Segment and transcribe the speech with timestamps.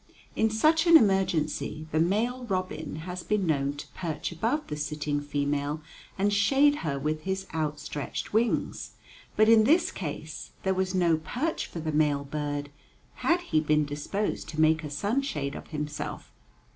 [0.35, 5.21] In such an emergency the male robin has been known to perch above the sitting
[5.21, 5.79] female
[6.17, 8.93] and shade her with his outstretched wings.
[9.35, 12.71] But in this case there was no perch for the male bird,
[13.17, 16.31] had he been disposed to make a sunshade of himself.